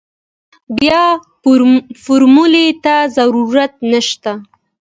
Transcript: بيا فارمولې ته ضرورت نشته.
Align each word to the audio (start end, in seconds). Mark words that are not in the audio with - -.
بيا 0.77 1.03
فارمولې 2.01 2.67
ته 2.83 2.95
ضرورت 3.17 3.73
نشته. 3.91 4.31